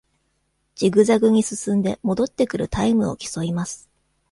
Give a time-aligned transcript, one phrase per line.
[0.73, 3.87] ジグザグに進んで戻ってくるタイムを競います